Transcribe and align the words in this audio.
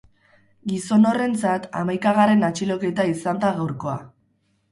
Gizon 0.69 1.03
horrentzat, 1.09 1.67
hamaikagarren 1.81 2.47
atxiloketa 2.49 3.07
izan 3.13 3.43
da 3.45 3.55
gaurkoa. 3.59 3.97